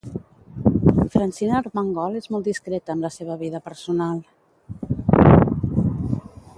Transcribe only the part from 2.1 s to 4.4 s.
és molt discreta amb la seva vida personal.